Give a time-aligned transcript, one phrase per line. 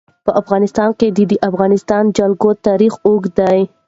[0.25, 3.59] په افغانستان کې د د افغانستان جلکو تاریخ اوږد دی.